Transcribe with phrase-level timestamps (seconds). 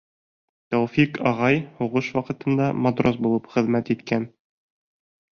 [0.75, 4.25] Тәүфиҡ ағай һуғыш ваҡытында матрос булып хеҙмәт иткән.